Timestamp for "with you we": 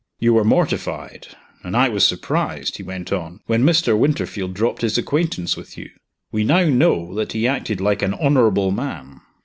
5.55-6.43